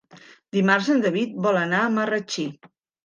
Dimarts 0.57 0.87
en 0.95 1.03
David 1.05 1.37
vol 1.49 1.59
anar 1.65 1.83
a 1.85 1.93
Marratxí. 1.99 2.47